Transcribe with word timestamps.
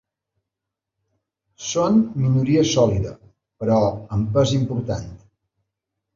Són 1.65 1.99
minoria 2.21 2.65
sòlida 2.71 3.13
però 3.65 3.79
amb 4.19 4.35
pes 4.41 4.57
important. 4.63 5.07